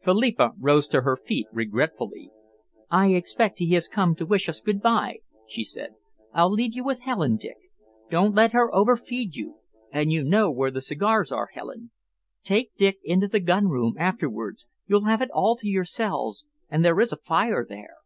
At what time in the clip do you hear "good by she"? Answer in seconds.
4.60-5.64